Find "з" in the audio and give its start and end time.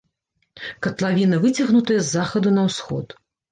2.01-2.07